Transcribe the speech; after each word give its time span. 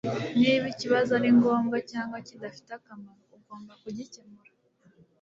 niba 0.39 0.65
ikibazo 0.73 1.09
ari 1.19 1.29
ngombwa 1.37 1.77
cyangwa 1.91 2.17
kidafite 2.27 2.69
akamaro, 2.79 3.21
ugomba 3.37 3.71
kugikemura 3.81 4.51